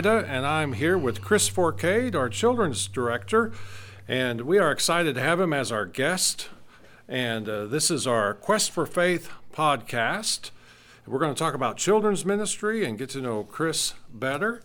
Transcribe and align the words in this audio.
Ida, 0.00 0.24
and 0.26 0.46
I'm 0.46 0.72
here 0.72 0.96
with 0.96 1.20
Chris 1.20 1.46
Forcade, 1.46 2.16
our 2.16 2.30
children's 2.30 2.88
director, 2.88 3.52
and 4.08 4.40
we 4.40 4.58
are 4.58 4.72
excited 4.72 5.14
to 5.14 5.20
have 5.20 5.38
him 5.38 5.52
as 5.52 5.70
our 5.70 5.84
guest. 5.84 6.48
And 7.06 7.46
uh, 7.46 7.66
this 7.66 7.90
is 7.90 8.06
our 8.06 8.32
Quest 8.32 8.70
for 8.70 8.86
Faith 8.86 9.30
podcast. 9.52 10.52
We're 11.06 11.18
going 11.18 11.34
to 11.34 11.38
talk 11.38 11.52
about 11.52 11.76
children's 11.76 12.24
ministry 12.24 12.82
and 12.82 12.96
get 12.96 13.10
to 13.10 13.20
know 13.20 13.44
Chris 13.44 13.92
better. 14.10 14.62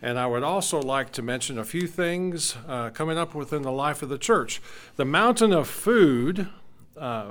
And 0.00 0.20
I 0.20 0.28
would 0.28 0.44
also 0.44 0.80
like 0.80 1.10
to 1.14 1.22
mention 1.22 1.58
a 1.58 1.64
few 1.64 1.88
things 1.88 2.54
uh, 2.68 2.90
coming 2.90 3.18
up 3.18 3.34
within 3.34 3.62
the 3.62 3.72
life 3.72 4.04
of 4.04 4.08
the 4.08 4.18
church. 4.18 4.62
The 4.94 5.04
Mountain 5.04 5.52
of 5.52 5.66
Food, 5.66 6.48
uh, 6.96 7.30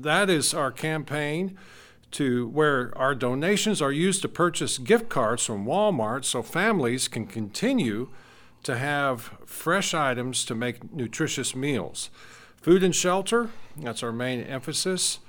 that 0.00 0.28
is 0.28 0.52
our 0.52 0.72
campaign 0.72 1.56
to 2.12 2.48
where 2.48 2.96
our 2.96 3.14
donations 3.14 3.80
are 3.80 3.92
used 3.92 4.22
to 4.22 4.28
purchase 4.28 4.78
gift 4.78 5.08
cards 5.08 5.46
from 5.46 5.64
Walmart 5.64 6.24
so 6.24 6.42
families 6.42 7.08
can 7.08 7.26
continue 7.26 8.08
to 8.62 8.76
have 8.76 9.32
fresh 9.46 9.94
items 9.94 10.44
to 10.44 10.54
make 10.54 10.92
nutritious 10.92 11.54
meals. 11.54 12.10
Food 12.60 12.82
and 12.82 12.94
shelter, 12.94 13.50
that's 13.76 14.02
our 14.02 14.12
main 14.12 14.42
emphasis, 14.42 15.20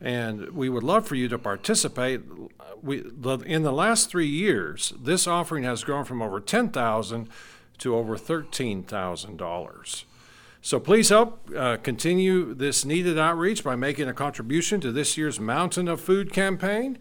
and 0.00 0.50
we 0.50 0.68
would 0.68 0.84
love 0.84 1.06
for 1.06 1.16
you 1.16 1.28
to 1.28 1.38
participate. 1.38 2.22
We, 2.82 3.04
in 3.44 3.62
the 3.62 3.72
last 3.72 4.08
three 4.08 4.28
years, 4.28 4.94
this 4.98 5.26
offering 5.26 5.64
has 5.64 5.84
grown 5.84 6.04
from 6.04 6.22
over 6.22 6.40
10000 6.40 7.28
to 7.78 7.94
over 7.94 8.16
$13,000. 8.16 10.04
So 10.60 10.80
please 10.80 11.08
help 11.08 11.48
uh, 11.56 11.76
continue 11.76 12.52
this 12.52 12.84
needed 12.84 13.18
outreach 13.18 13.62
by 13.62 13.76
making 13.76 14.08
a 14.08 14.14
contribution 14.14 14.80
to 14.80 14.90
this 14.90 15.16
year's 15.16 15.38
Mountain 15.38 15.86
of 15.88 16.00
Food 16.00 16.32
campaign. 16.32 16.98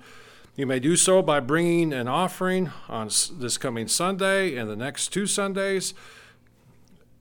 You 0.55 0.65
may 0.65 0.79
do 0.79 0.95
so 0.95 1.21
by 1.21 1.39
bringing 1.39 1.91
an 1.91 2.07
offering 2.07 2.71
on 2.87 3.07
this 3.07 3.57
coming 3.57 3.87
Sunday 3.87 4.55
and 4.55 4.69
the 4.69 4.75
next 4.75 5.09
two 5.09 5.25
Sundays. 5.25 5.93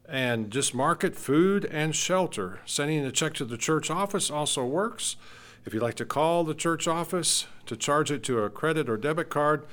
And 0.09 0.51
just 0.51 0.75
mark 0.75 1.03
it 1.03 1.17
food 1.17 1.65
and 1.65 1.97
shelter. 1.97 2.61
Sending 2.65 3.05
a 3.05 3.11
check 3.11 3.35
to 3.35 3.45
the 3.45 3.57
church 3.57 3.91
office 3.91 4.31
also 4.31 4.65
works. 4.65 5.17
If 5.65 5.75
you'd 5.75 5.83
like 5.83 5.97
to 5.97 6.05
call 6.05 6.45
the 6.45 6.55
church 6.55 6.87
office 6.87 7.47
to 7.67 7.77
charge 7.77 8.11
it 8.11 8.23
to 8.25 8.41
a 8.41 8.51
credit 8.51 8.89
or 8.89 8.97
debit 8.97 9.31
card, 9.31 9.67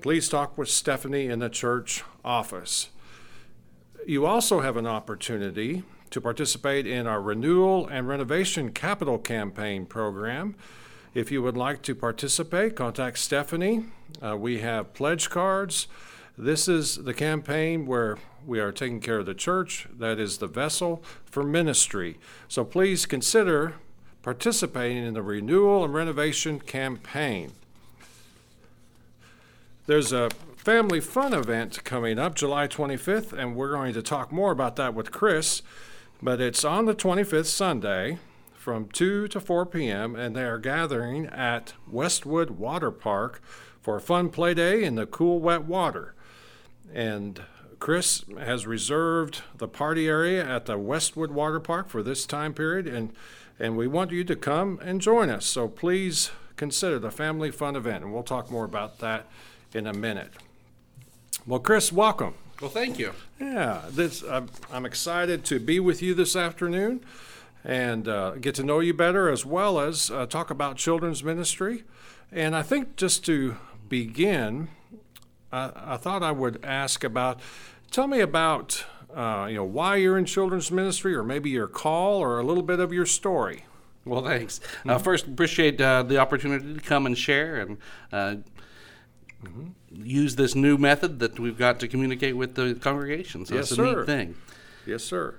please 0.00 0.28
talk 0.28 0.56
with 0.56 0.70
Stephanie 0.70 1.26
in 1.26 1.40
the 1.40 1.50
church 1.50 2.02
office. 2.24 2.88
You 4.08 4.24
also 4.24 4.60
have 4.60 4.78
an 4.78 4.86
opportunity 4.86 5.82
to 6.08 6.20
participate 6.22 6.86
in 6.86 7.06
our 7.06 7.20
renewal 7.20 7.86
and 7.88 8.08
renovation 8.08 8.72
capital 8.72 9.18
campaign 9.18 9.84
program. 9.84 10.54
If 11.12 11.30
you 11.30 11.42
would 11.42 11.58
like 11.58 11.82
to 11.82 11.94
participate, 11.94 12.74
contact 12.74 13.18
Stephanie. 13.18 13.84
Uh, 14.22 14.34
we 14.38 14.60
have 14.60 14.94
pledge 14.94 15.28
cards. 15.28 15.88
This 16.38 16.68
is 16.68 17.04
the 17.04 17.12
campaign 17.12 17.84
where 17.84 18.16
we 18.46 18.60
are 18.60 18.72
taking 18.72 19.00
care 19.00 19.18
of 19.18 19.26
the 19.26 19.34
church, 19.34 19.86
that 19.98 20.18
is 20.18 20.38
the 20.38 20.46
vessel 20.46 21.04
for 21.26 21.42
ministry. 21.42 22.18
So 22.48 22.64
please 22.64 23.04
consider 23.04 23.74
participating 24.22 25.04
in 25.04 25.12
the 25.12 25.22
renewal 25.22 25.84
and 25.84 25.92
renovation 25.92 26.60
campaign. 26.60 27.52
There's 29.84 30.14
a 30.14 30.30
family 30.68 31.00
fun 31.00 31.32
event 31.32 31.82
coming 31.82 32.18
up 32.18 32.34
July 32.34 32.68
25th, 32.68 33.32
and 33.32 33.56
we're 33.56 33.72
going 33.72 33.94
to 33.94 34.02
talk 34.02 34.30
more 34.30 34.52
about 34.52 34.76
that 34.76 34.92
with 34.92 35.10
Chris. 35.10 35.62
But 36.20 36.42
it's 36.42 36.62
on 36.62 36.84
the 36.84 36.94
25th 36.94 37.46
Sunday 37.46 38.18
from 38.52 38.88
2 38.88 39.28
to 39.28 39.40
4 39.40 39.64
p.m., 39.64 40.14
and 40.14 40.36
they 40.36 40.44
are 40.44 40.58
gathering 40.58 41.24
at 41.28 41.72
Westwood 41.90 42.50
Water 42.50 42.90
Park 42.90 43.40
for 43.80 43.96
a 43.96 44.00
fun 44.02 44.28
play 44.28 44.52
day 44.52 44.84
in 44.84 44.96
the 44.96 45.06
cool, 45.06 45.40
wet 45.40 45.64
water. 45.64 46.14
And 46.92 47.40
Chris 47.78 48.26
has 48.38 48.66
reserved 48.66 49.40
the 49.56 49.68
party 49.68 50.06
area 50.06 50.46
at 50.46 50.66
the 50.66 50.76
Westwood 50.76 51.30
Water 51.30 51.60
Park 51.60 51.88
for 51.88 52.02
this 52.02 52.26
time 52.26 52.52
period, 52.52 52.86
and, 52.86 53.14
and 53.58 53.74
we 53.74 53.86
want 53.86 54.10
you 54.10 54.22
to 54.22 54.36
come 54.36 54.78
and 54.82 55.00
join 55.00 55.30
us. 55.30 55.46
So 55.46 55.66
please 55.66 56.30
consider 56.56 56.98
the 56.98 57.10
family 57.10 57.50
fun 57.50 57.74
event, 57.74 58.04
and 58.04 58.12
we'll 58.12 58.22
talk 58.22 58.50
more 58.50 58.66
about 58.66 58.98
that 58.98 59.28
in 59.72 59.86
a 59.86 59.94
minute. 59.94 60.34
Well, 61.48 61.60
Chris, 61.60 61.90
welcome. 61.90 62.34
Well, 62.60 62.68
thank 62.68 62.98
you. 62.98 63.14
Yeah, 63.40 63.80
this 63.88 64.22
I'm, 64.22 64.50
I'm 64.70 64.84
excited 64.84 65.46
to 65.46 65.58
be 65.58 65.80
with 65.80 66.02
you 66.02 66.12
this 66.12 66.36
afternoon 66.36 67.00
and 67.64 68.06
uh, 68.06 68.32
get 68.32 68.54
to 68.56 68.62
know 68.62 68.80
you 68.80 68.92
better 68.92 69.30
as 69.30 69.46
well 69.46 69.80
as 69.80 70.10
uh, 70.10 70.26
talk 70.26 70.50
about 70.50 70.76
children's 70.76 71.24
ministry. 71.24 71.84
And 72.30 72.54
I 72.54 72.60
think 72.60 72.96
just 72.96 73.24
to 73.24 73.56
begin, 73.88 74.68
I, 75.50 75.72
I 75.74 75.96
thought 75.96 76.22
I 76.22 76.32
would 76.32 76.62
ask 76.62 77.02
about. 77.02 77.40
Tell 77.90 78.08
me 78.08 78.20
about 78.20 78.84
uh, 79.14 79.46
you 79.48 79.56
know 79.56 79.64
why 79.64 79.96
you're 79.96 80.18
in 80.18 80.26
children's 80.26 80.70
ministry, 80.70 81.14
or 81.14 81.24
maybe 81.24 81.48
your 81.48 81.66
call, 81.66 82.18
or 82.18 82.38
a 82.38 82.44
little 82.44 82.62
bit 82.62 82.78
of 82.78 82.92
your 82.92 83.06
story. 83.06 83.64
Well, 84.04 84.22
thanks. 84.22 84.60
Mm-hmm. 84.84 85.02
first, 85.02 85.26
appreciate 85.26 85.80
uh, 85.80 86.02
the 86.02 86.18
opportunity 86.18 86.74
to 86.74 86.80
come 86.80 87.06
and 87.06 87.16
share 87.16 87.56
and 87.56 87.78
uh, 88.12 88.36
mm-hmm. 89.44 89.68
use 89.90 90.36
this 90.36 90.54
new 90.54 90.76
method 90.78 91.18
that 91.20 91.38
we've 91.38 91.58
got 91.58 91.80
to 91.80 91.88
communicate 91.88 92.36
with 92.36 92.54
the 92.54 92.74
congregation. 92.74 93.46
So 93.46 93.54
yes, 93.54 93.64
it's 93.64 93.72
a 93.72 93.74
sir. 93.76 93.98
neat 93.98 94.06
thing. 94.06 94.34
Yes, 94.86 95.04
sir. 95.04 95.34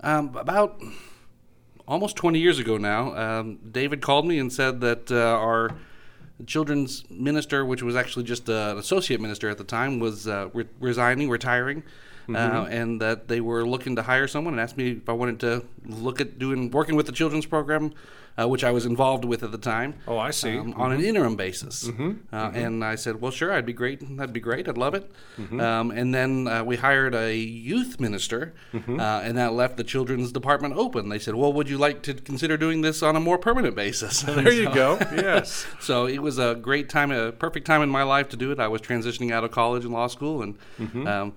Um, 0.00 0.36
about 0.36 0.80
almost 1.86 2.16
20 2.16 2.38
years 2.38 2.58
ago 2.58 2.76
now, 2.76 3.14
um, 3.16 3.58
David 3.70 4.00
called 4.00 4.26
me 4.26 4.38
and 4.38 4.52
said 4.52 4.80
that 4.80 5.10
uh, 5.10 5.16
our 5.16 5.70
children's 6.46 7.08
minister, 7.10 7.64
which 7.64 7.82
was 7.82 7.96
actually 7.96 8.24
just 8.24 8.48
an 8.48 8.78
associate 8.78 9.20
minister 9.20 9.48
at 9.48 9.58
the 9.58 9.64
time, 9.64 9.98
was 10.00 10.26
uh, 10.26 10.48
re- 10.52 10.68
resigning, 10.80 11.30
retiring. 11.30 11.82
Mm-hmm. 12.28 12.56
Uh, 12.56 12.64
and 12.68 13.02
that 13.02 13.28
they 13.28 13.42
were 13.42 13.66
looking 13.66 13.96
to 13.96 14.02
hire 14.02 14.26
someone 14.26 14.54
and 14.54 14.60
asked 14.62 14.78
me 14.78 14.92
if 14.92 15.10
I 15.10 15.12
wanted 15.12 15.40
to 15.40 15.62
look 15.84 16.22
at 16.22 16.38
doing 16.38 16.70
working 16.70 16.96
with 16.96 17.04
the 17.04 17.12
children's 17.12 17.44
program 17.44 17.92
uh, 18.38 18.48
which 18.48 18.64
I 18.64 18.70
was 18.72 18.84
involved 18.84 19.24
with 19.24 19.42
at 19.42 19.52
the 19.52 19.58
time. 19.58 19.94
Oh, 20.08 20.18
I 20.18 20.30
see. 20.30 20.58
Um, 20.58 20.72
mm-hmm. 20.72 20.80
On 20.80 20.92
an 20.92 20.98
mm-hmm. 20.98 21.06
interim 21.06 21.36
basis. 21.36 21.88
Mm-hmm. 21.88 22.34
Uh, 22.34 22.48
mm-hmm. 22.48 22.56
And 22.56 22.84
I 22.84 22.96
said, 22.96 23.20
well, 23.20 23.30
sure, 23.30 23.52
I'd 23.52 23.66
be 23.66 23.72
great. 23.72 24.00
That'd 24.16 24.32
be 24.32 24.40
great. 24.40 24.68
I'd 24.68 24.76
love 24.76 24.94
it. 24.94 25.10
Mm-hmm. 25.38 25.60
Um, 25.60 25.90
and 25.92 26.14
then 26.14 26.48
uh, 26.48 26.64
we 26.64 26.76
hired 26.76 27.14
a 27.14 27.36
youth 27.36 28.00
minister, 28.00 28.54
mm-hmm. 28.72 28.98
uh, 28.98 29.20
and 29.20 29.38
that 29.38 29.52
left 29.52 29.76
the 29.76 29.84
children's 29.84 30.32
department 30.32 30.76
open. 30.76 31.08
They 31.08 31.18
said, 31.18 31.34
well, 31.36 31.52
would 31.52 31.68
you 31.68 31.78
like 31.78 32.02
to 32.04 32.14
consider 32.14 32.56
doing 32.56 32.80
this 32.80 33.02
on 33.02 33.14
a 33.14 33.20
more 33.20 33.38
permanent 33.38 33.76
basis? 33.76 34.22
there 34.22 34.52
you 34.52 34.72
go. 34.72 34.98
Yes. 35.14 35.66
so 35.80 36.06
it 36.06 36.18
was 36.18 36.38
a 36.38 36.54
great 36.54 36.88
time, 36.88 37.10
a 37.10 37.30
perfect 37.30 37.66
time 37.66 37.82
in 37.82 37.88
my 37.88 38.02
life 38.02 38.28
to 38.30 38.36
do 38.36 38.50
it. 38.50 38.58
I 38.58 38.68
was 38.68 38.82
transitioning 38.82 39.30
out 39.30 39.44
of 39.44 39.52
college 39.52 39.84
and 39.84 39.92
law 39.92 40.06
school, 40.06 40.42
and 40.42 40.58
um, 41.06 41.34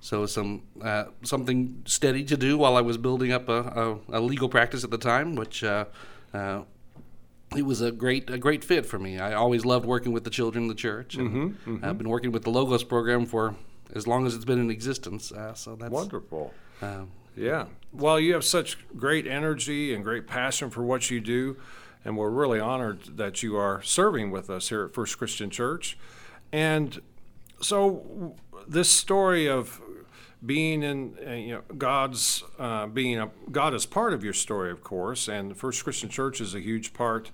so 0.00 0.26
some 0.26 0.62
uh, 0.82 1.04
something 1.22 1.82
steady 1.84 2.24
to 2.24 2.36
do 2.36 2.56
while 2.56 2.76
I 2.76 2.80
was 2.80 2.96
building 2.96 3.32
up 3.32 3.48
a, 3.48 3.98
a, 4.10 4.18
a 4.18 4.20
legal 4.20 4.48
practice 4.48 4.84
at 4.84 4.90
the 4.90 4.98
time, 4.98 5.34
which 5.36 5.62
uh, 5.62 5.86
uh, 6.34 6.62
it 7.56 7.62
was 7.62 7.80
a 7.80 7.90
great 7.90 8.28
a 8.30 8.38
great 8.38 8.62
fit 8.62 8.84
for 8.84 8.98
me. 8.98 9.18
I 9.18 9.34
always 9.34 9.64
loved 9.64 9.86
working 9.86 10.12
with 10.12 10.24
the 10.24 10.30
children 10.30 10.64
in 10.64 10.68
the 10.68 10.74
church. 10.74 11.14
And 11.14 11.30
mm-hmm, 11.30 11.70
mm-hmm. 11.70 11.84
I've 11.84 11.98
been 11.98 12.08
working 12.08 12.32
with 12.32 12.44
the 12.44 12.50
Logos 12.50 12.84
program 12.84 13.26
for 13.26 13.54
as 13.94 14.06
long 14.06 14.26
as 14.26 14.34
it's 14.34 14.44
been 14.44 14.58
in 14.58 14.70
existence. 14.70 15.32
Uh, 15.32 15.54
so 15.54 15.74
that's 15.76 15.90
wonderful. 15.90 16.52
Uh, 16.82 17.04
yeah. 17.36 17.66
Well, 17.92 18.20
you 18.20 18.34
have 18.34 18.44
such 18.44 18.76
great 18.96 19.26
energy 19.26 19.94
and 19.94 20.04
great 20.04 20.26
passion 20.26 20.70
for 20.70 20.82
what 20.82 21.10
you 21.10 21.20
do, 21.20 21.56
and 22.04 22.16
we're 22.16 22.30
really 22.30 22.60
honored 22.60 23.16
that 23.16 23.42
you 23.42 23.56
are 23.56 23.80
serving 23.82 24.30
with 24.30 24.50
us 24.50 24.68
here 24.68 24.84
at 24.84 24.92
First 24.92 25.16
Christian 25.16 25.48
Church. 25.48 25.96
And 26.52 27.00
so, 27.60 28.36
this 28.66 28.90
story 28.90 29.48
of 29.48 29.80
being 30.44 30.82
in 30.82 31.16
uh, 31.26 31.32
you 31.32 31.54
know 31.54 31.62
God's 31.76 32.44
uh, 32.58 32.86
being 32.86 33.18
a 33.18 33.30
God 33.50 33.74
is 33.74 33.86
part 33.86 34.12
of 34.12 34.22
your 34.22 34.32
story, 34.32 34.70
of 34.70 34.82
course, 34.82 35.28
and 35.28 35.56
First 35.56 35.84
Christian 35.84 36.08
Church 36.08 36.40
is 36.40 36.54
a 36.54 36.60
huge 36.60 36.92
part 36.92 37.30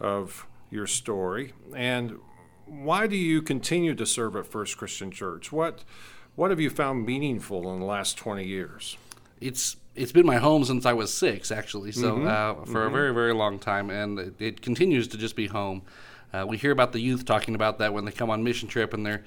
of 0.00 0.46
your 0.70 0.86
story. 0.86 1.52
And 1.74 2.18
why 2.66 3.06
do 3.06 3.16
you 3.16 3.42
continue 3.42 3.94
to 3.94 4.06
serve 4.06 4.36
at 4.36 4.46
First 4.46 4.76
Christian 4.76 5.10
Church? 5.10 5.52
What 5.52 5.84
what 6.36 6.50
have 6.50 6.60
you 6.60 6.70
found 6.70 7.06
meaningful 7.06 7.72
in 7.72 7.80
the 7.80 7.86
last 7.86 8.16
twenty 8.16 8.46
years? 8.46 8.96
It's 9.40 9.76
it's 9.94 10.12
been 10.12 10.26
my 10.26 10.36
home 10.36 10.64
since 10.64 10.86
I 10.86 10.92
was 10.92 11.12
six, 11.12 11.50
actually. 11.50 11.92
So 11.92 12.16
mm-hmm. 12.16 12.26
uh, 12.26 12.64
for 12.64 12.80
mm-hmm. 12.80 12.88
a 12.88 12.90
very 12.90 13.12
very 13.12 13.34
long 13.34 13.58
time, 13.58 13.90
and 13.90 14.18
it, 14.18 14.34
it 14.40 14.62
continues 14.62 15.08
to 15.08 15.18
just 15.18 15.36
be 15.36 15.48
home. 15.48 15.82
Uh, 16.32 16.44
we 16.46 16.56
hear 16.56 16.72
about 16.72 16.92
the 16.92 17.00
youth 17.00 17.24
talking 17.24 17.54
about 17.54 17.78
that 17.78 17.92
when 17.92 18.04
they 18.04 18.10
come 18.10 18.28
on 18.28 18.42
mission 18.42 18.68
trip 18.68 18.92
and 18.92 19.06
they're 19.06 19.24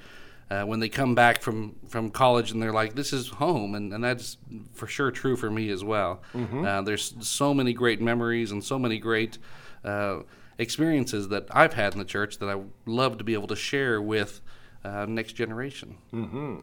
uh, 0.49 0.63
when 0.63 0.79
they 0.79 0.89
come 0.89 1.13
back 1.13 1.41
from, 1.41 1.75
from 1.87 2.09
college 2.09 2.51
and 2.51 2.61
they're 2.61 2.73
like, 2.73 2.95
this 2.95 3.11
is 3.11 3.27
home. 3.27 3.75
And, 3.75 3.93
and 3.93 4.03
that's 4.03 4.37
for 4.73 4.87
sure 4.87 5.11
true 5.11 5.35
for 5.35 5.51
me 5.51 5.69
as 5.69 5.83
well. 5.83 6.21
Mm-hmm. 6.33 6.65
Uh, 6.65 6.81
there's 6.83 7.15
so 7.19 7.53
many 7.53 7.73
great 7.73 8.01
memories 8.01 8.51
and 8.51 8.63
so 8.63 8.79
many 8.79 8.97
great 8.97 9.37
uh, 9.83 10.19
experiences 10.57 11.27
that 11.29 11.47
I've 11.51 11.73
had 11.73 11.93
in 11.93 11.99
the 11.99 12.05
church 12.05 12.39
that 12.39 12.49
I 12.49 12.61
love 12.85 13.17
to 13.17 13.23
be 13.23 13.33
able 13.33 13.47
to 13.47 13.55
share 13.55 14.01
with 14.01 14.41
uh, 14.83 15.05
next 15.05 15.33
generation. 15.33 15.97
Mm-hmm. 16.13 16.59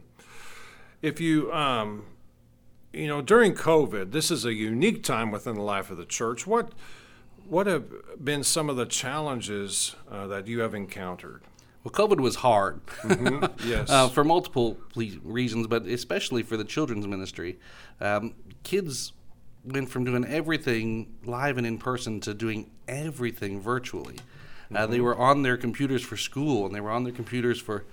If 1.03 1.21
you, 1.21 1.53
um, 1.53 2.07
you 2.93 3.07
know, 3.07 3.21
during 3.21 3.55
COVID, 3.55 4.13
this 4.13 4.31
is 4.31 4.47
a 4.47 4.55
unique 4.55 5.03
time 5.03 5.31
within 5.31 5.57
the 5.57 5.63
life 5.63 5.91
of 5.91 5.99
the 5.99 6.07
church. 6.07 6.47
What, 6.47 6.73
what 7.47 7.67
have 7.67 7.85
been 8.25 8.43
some 8.43 8.71
of 8.71 8.77
the 8.77 8.87
challenges 8.87 9.95
uh, 10.11 10.27
that 10.29 10.47
you 10.47 10.61
have 10.61 10.75
encountered? 10.75 11.43
Well, 11.85 11.93
COVID 11.93 12.19
was 12.19 12.37
hard 12.37 12.81
Yes. 13.65 13.91
uh, 13.91 14.09
for 14.09 14.25
multiple 14.25 14.79
ple- 14.93 15.19
reasons, 15.23 15.67
but 15.67 15.85
especially 15.87 16.43
for 16.43 16.57
the 16.57 16.65
children's 16.65 17.07
ministry. 17.07 17.59
Um, 18.01 18.35
kids 18.63 19.13
went 19.65 19.91
from 19.91 20.05
doing 20.05 20.25
everything 20.25 21.15
live 21.25 21.59
and 21.59 21.67
in 21.67 21.77
person 21.79 22.21
to 22.21 22.33
doing 22.35 22.71
everything 22.89 23.61
virtually. 23.61 24.17
Uh, 24.75 24.87
they 24.87 25.01
were 25.01 25.17
on 25.17 25.43
their 25.43 25.57
computers 25.57 26.03
for 26.03 26.17
school, 26.17 26.67
and 26.67 26.75
they 26.75 26.81
were 26.81 26.91
on 26.91 27.05
their 27.05 27.13
computers 27.13 27.61
for 27.61 27.85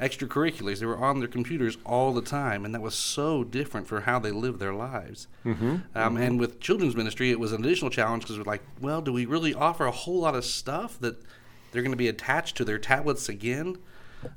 extracurriculars. 0.00 0.78
They 0.80 0.86
were 0.86 0.96
on 0.96 1.18
their 1.18 1.28
computers 1.28 1.76
all 1.84 2.12
the 2.14 2.22
time, 2.22 2.64
and 2.64 2.74
that 2.74 2.80
was 2.80 2.94
so 2.94 3.44
different 3.44 3.86
for 3.86 4.02
how 4.02 4.18
they 4.18 4.30
lived 4.30 4.58
their 4.58 4.72
lives. 4.72 5.26
Mm-hmm. 5.44 5.76
Um, 5.94 6.16
And 6.16 6.40
with 6.40 6.60
children's 6.60 6.96
ministry, 6.96 7.30
it 7.30 7.38
was 7.40 7.52
an 7.52 7.64
additional 7.64 7.90
challenge 7.90 8.22
because 8.22 8.38
we're 8.38 8.44
like, 8.44 8.62
well, 8.80 9.02
do 9.02 9.12
we 9.12 9.26
really 9.26 9.52
offer 9.52 9.84
a 9.84 9.90
whole 9.90 10.20
lot 10.20 10.34
of 10.34 10.44
stuff 10.44 10.98
that 11.00 11.22
they're 11.72 11.82
going 11.82 11.92
to 11.92 11.96
be 11.96 12.08
attached 12.08 12.56
to 12.58 12.64
their 12.64 12.78
tablets 12.78 13.28
again? 13.28 13.78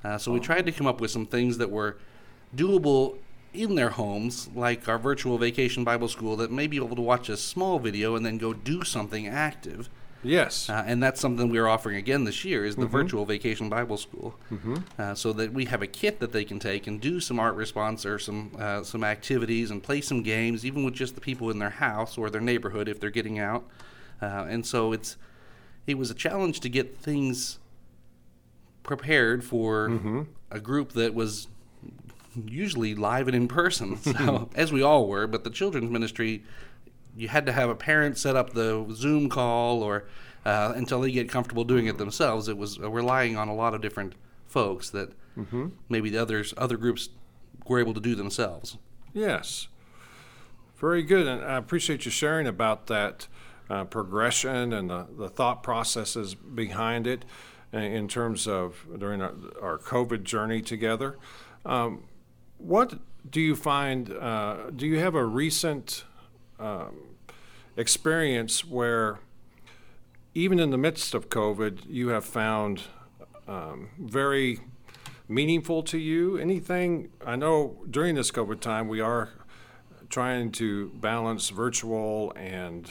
Uh, 0.04 0.18
so 0.18 0.32
we 0.32 0.40
tried 0.40 0.66
to 0.66 0.72
come 0.72 0.88
up 0.88 1.00
with 1.00 1.12
some 1.12 1.28
things 1.28 1.60
that 1.60 1.70
were 1.70 1.98
doable 2.56 3.18
in 3.54 3.76
their 3.76 3.92
homes, 3.92 4.50
like 4.56 4.88
our 4.90 4.98
virtual 4.98 5.38
vacation 5.38 5.84
Bible 5.84 6.08
school, 6.08 6.36
that 6.38 6.52
may 6.52 6.68
be 6.68 6.78
able 6.78 6.96
to 6.96 7.02
watch 7.02 7.30
a 7.30 7.38
small 7.38 7.80
video 7.80 8.16
and 8.16 8.26
then 8.26 8.38
go 8.38 8.54
do 8.54 8.84
something 8.84 9.28
active. 9.28 9.90
yes. 10.24 10.70
Uh, 10.70 10.84
and 10.88 11.02
that's 11.04 11.22
something 11.22 11.50
we're 11.50 11.68
offering 11.68 11.98
again 11.98 12.24
this 12.24 12.44
year 12.44 12.66
is 12.66 12.76
the 12.76 12.88
virtual 12.88 13.26
vacation 13.26 13.70
Bible 13.70 13.96
school, 13.98 14.36
uh, 14.98 15.14
so 15.14 15.32
that 15.34 15.54
we 15.54 15.66
have 15.66 15.82
a 15.84 15.88
kit 15.88 16.20
that 16.20 16.32
they 16.32 16.44
can 16.44 16.60
take 16.60 16.88
and 16.88 17.00
do 17.00 17.20
some 17.20 17.40
art 17.40 17.56
response 17.56 18.06
or 18.06 18.18
some 18.18 18.52
uh, 18.58 18.82
some 18.84 19.04
activities 19.04 19.70
and 19.72 19.84
play 19.84 20.02
some 20.02 20.24
games, 20.24 20.66
even 20.66 20.84
with 20.84 20.96
just 20.96 21.14
the 21.16 21.22
people 21.22 21.52
in 21.52 21.60
their 21.60 21.70
house 21.70 22.18
or 22.18 22.30
their 22.32 22.42
neighborhood 22.42 22.90
if 22.90 23.00
they're 23.00 23.12
getting 23.12 23.38
out. 23.40 23.64
Uh, 24.22 24.48
and 24.50 24.66
so 24.66 24.92
it's 24.94 25.16
it 25.88 25.98
was 25.98 26.10
a 26.10 26.14
challenge 26.16 26.60
to 26.62 26.70
get 26.70 26.98
things 26.98 27.60
prepared 28.84 29.44
for 29.44 30.26
a 30.52 30.60
group 30.60 30.92
that 30.94 31.14
was 31.14 31.48
usually 32.46 32.94
live 32.96 33.28
and 33.28 33.36
in 33.36 33.48
person. 33.48 33.98
So 34.04 34.50
as 34.56 34.72
we 34.72 34.82
all 34.82 35.08
were, 35.08 35.28
but 35.28 35.44
the 35.44 35.50
children's 35.50 35.90
ministry, 35.90 36.44
you 37.16 37.28
had 37.30 37.46
to 37.46 37.52
have 37.52 37.70
a 37.70 37.76
parent 37.76 38.18
set 38.18 38.36
up 38.36 38.54
the 38.54 38.86
Zoom 38.94 39.30
call 39.30 39.82
or 39.84 40.06
uh, 40.46 40.74
until 40.76 41.02
they 41.02 41.12
get 41.12 41.30
comfortable 41.30 41.64
doing 41.64 41.88
it 41.88 41.98
themselves. 41.98 42.48
It 42.48 42.58
was 42.58 42.78
uh, 42.80 42.90
relying 42.92 43.36
on 43.38 43.48
a 43.48 43.56
lot 43.56 43.74
of 43.74 43.82
different 43.82 44.14
folks 44.48 44.90
that 44.92 45.12
maybe 45.90 46.10
the 46.10 46.18
others 46.18 46.54
other 46.58 46.78
groups 46.78 47.10
were 47.68 47.80
able 47.80 47.94
to 47.94 48.00
do 48.00 48.16
themselves. 48.16 48.78
Yes. 49.14 49.68
Very 50.78 51.04
good. 51.04 51.28
And 51.28 51.44
I 51.44 51.56
appreciate 51.58 52.06
you 52.06 52.12
sharing 52.12 52.48
about 52.48 52.88
that 52.88 53.28
uh, 53.70 53.84
progression 53.86 54.74
and 54.74 54.90
the, 54.90 55.08
the 55.18 55.30
thought 55.30 55.64
processes 55.64 56.36
behind 56.36 57.08
it 57.08 57.26
in 57.74 58.08
terms 58.08 58.48
of 58.48 58.86
during 58.98 59.22
our, 59.22 59.34
our 59.62 59.78
COVID 59.78 60.24
journey 60.24 60.62
together. 60.62 61.18
Um, 61.66 62.06
what 62.58 63.00
do 63.30 63.42
you 63.42 63.56
find? 63.56 64.12
Uh, 64.12 64.70
do 64.76 64.86
you 64.86 65.00
have 65.00 65.16
a 65.16 65.26
recent 65.26 66.06
um, 66.60 67.16
experience 67.76 68.64
where, 68.64 69.20
even 70.34 70.60
in 70.60 70.70
the 70.70 70.78
midst 70.78 71.14
of 71.14 71.30
COVID, 71.30 71.82
you 71.88 72.10
have 72.10 72.24
found 72.24 72.84
um, 73.48 73.90
very 74.00 74.60
meaningful 75.28 75.84
to 75.84 75.98
you? 75.98 76.38
Anything? 76.38 77.10
I 77.26 77.36
know 77.36 77.84
during 77.90 78.16
this 78.16 78.32
COVID 78.32 78.62
time 78.62 78.88
we 78.88 79.02
are 79.02 79.30
trying 80.10 80.52
to 80.52 80.90
balance 80.90 81.50
virtual 81.50 82.32
and 82.36 82.90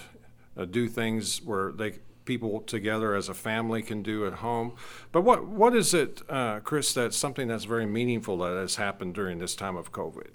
uh, 0.57 0.65
do 0.65 0.89
things 0.89 1.43
where 1.43 1.73
they 1.73 1.99
people 2.25 2.61
together 2.61 3.15
as 3.15 3.29
a 3.29 3.35
family 3.35 3.83
can 3.83 4.03
do 4.03 4.27
at 4.27 4.35
home. 4.35 4.75
But 5.13 5.23
what 5.23 5.47
what 5.47 5.75
is 5.75 5.95
it, 5.95 6.23
uh, 6.29 6.61
Chris? 6.61 6.95
That's 6.95 7.17
something 7.17 7.49
that's 7.49 7.65
very 7.65 7.87
meaningful 7.87 8.39
that 8.39 8.57
has 8.57 8.77
happened 8.77 9.15
during 9.15 9.39
this 9.39 9.55
time 9.55 9.77
of 9.77 9.93
COVID. 9.93 10.29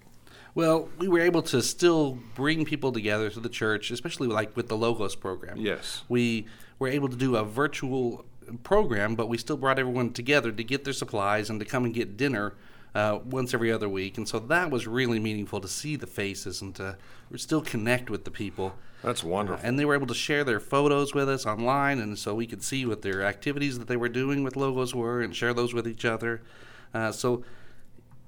Well, 0.56 0.90
we 0.98 1.08
were 1.08 1.20
able 1.20 1.42
to 1.44 1.62
still 1.62 2.18
bring 2.36 2.66
people 2.66 2.92
together 2.92 3.30
to 3.30 3.40
the 3.40 3.50
church, 3.50 3.92
especially 3.92 4.28
like 4.28 4.56
with 4.58 4.68
the 4.68 4.76
Logos 4.76 5.16
program. 5.16 5.58
Yes. 5.58 6.04
We 6.10 6.48
were 6.80 6.88
able 6.88 7.08
to 7.08 7.16
do 7.16 7.36
a 7.36 7.44
virtual 7.44 8.26
program, 8.64 9.16
but 9.16 9.30
we 9.30 9.38
still 9.38 9.58
brought 9.58 9.78
everyone 9.78 10.12
together 10.12 10.52
to 10.52 10.64
get 10.64 10.84
their 10.84 10.94
supplies 10.94 11.50
and 11.50 11.60
to 11.60 11.66
come 11.66 11.86
and 11.86 11.94
get 11.94 12.18
dinner 12.18 12.56
uh, 12.96 13.20
once 13.24 13.54
every 13.54 13.72
other 13.72 13.88
week. 13.88 14.18
And 14.18 14.28
so 14.28 14.40
that 14.40 14.72
was 14.72 14.88
really 14.88 15.20
meaningful 15.20 15.62
to 15.62 15.68
see 15.68 15.96
the 15.96 16.08
faces 16.08 16.62
and 16.62 16.76
to 16.76 16.98
still 17.36 17.62
connect 17.62 18.10
with 18.10 18.26
the 18.26 18.32
people. 18.32 18.74
That's 19.04 19.24
wonderful. 19.24 19.66
And 19.66 19.80
they 19.80 19.86
were 19.86 19.94
able 19.94 20.08
to 20.08 20.14
share 20.14 20.44
their 20.44 20.60
photos 20.60 21.14
with 21.14 21.30
us 21.30 21.46
online, 21.46 22.00
and 22.00 22.20
so 22.20 22.36
we 22.36 22.46
could 22.46 22.62
see 22.62 22.86
what 22.86 23.02
their 23.02 23.24
activities 23.24 23.80
that 23.80 23.88
they 23.88 23.96
were 23.96 24.10
doing 24.10 24.44
with 24.44 24.58
logos 24.58 24.94
were 24.94 25.22
and 25.22 25.34
share 25.36 25.54
those 25.54 25.74
with 25.74 25.88
each 25.88 26.04
other. 26.04 26.42
Uh, 26.94 27.12
so 27.12 27.44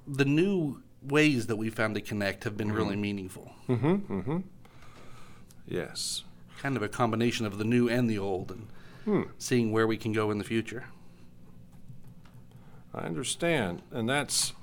the 0.07 0.25
new 0.25 0.81
ways 1.01 1.47
that 1.47 1.57
we 1.57 1.69
found 1.69 1.95
to 1.95 2.01
connect 2.01 2.43
have 2.45 2.55
been 2.55 2.71
really 2.71 2.95
meaningful. 2.95 3.51
Mm-hmm. 3.67 4.13
Mm-hmm. 4.13 4.37
Yes. 5.67 6.23
Kind 6.59 6.77
of 6.77 6.83
a 6.83 6.87
combination 6.87 7.45
of 7.45 7.57
the 7.57 7.65
new 7.65 7.89
and 7.89 8.09
the 8.09 8.19
old, 8.19 8.51
and 8.51 9.25
seeing 9.37 9.71
where 9.71 9.87
we 9.87 9.97
can 9.97 10.13
go 10.13 10.31
in 10.31 10.37
the 10.37 10.43
future. 10.43 10.85
I 12.93 13.01
understand, 13.01 13.81
and 13.91 14.09
that's 14.09 14.53